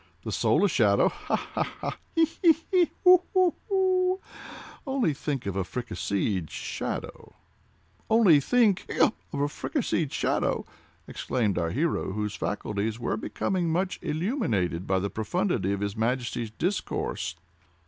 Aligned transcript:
The 0.23 0.31
soul 0.31 0.65
a 0.65 0.67
shadow; 0.67 1.09
Ha! 1.09 1.35
ha! 1.35 1.63
ha!—he! 1.79 2.25
he! 2.41 2.55
he!—hu! 2.71 3.21
hu! 3.35 3.53
hu! 3.69 4.19
Only 4.87 5.13
think 5.13 5.45
of 5.45 5.55
a 5.55 5.63
fricasseed 5.63 6.49
shadow!" 6.49 7.35
"Only 8.09 8.39
think—hiccup!—of 8.39 9.39
a 9.39 9.45
fricasséed 9.47 10.11
shadow!" 10.11 10.65
exclaimed 11.07 11.59
our 11.59 11.69
hero, 11.69 12.13
whose 12.13 12.33
faculties 12.33 12.99
were 12.99 13.15
becoming 13.15 13.69
much 13.69 13.99
illuminated 14.01 14.87
by 14.87 14.97
the 14.97 15.11
profundity 15.11 15.71
of 15.71 15.81
his 15.81 15.95
Majesty's 15.95 16.49
discourse. 16.49 17.35